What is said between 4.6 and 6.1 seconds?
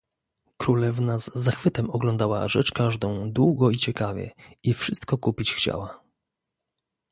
i wszystko kupić chciała."